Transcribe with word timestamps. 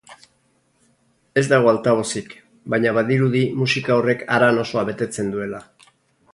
Ez 1.41 1.43
dago 1.51 1.69
altabozik, 1.73 2.33
baina 2.75 2.95
badirudi 3.01 3.43
musika 3.61 3.99
horrek 3.99 4.27
haran 4.39 4.59
osoa 4.67 4.89
betetzen 4.93 5.35
duela. 5.37 5.65